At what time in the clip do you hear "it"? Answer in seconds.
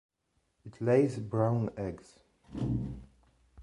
0.65-0.81